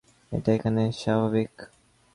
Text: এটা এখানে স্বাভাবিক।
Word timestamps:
এটা 0.31 0.49
এখানে 0.53 0.81
স্বাভাবিক। 0.93 1.51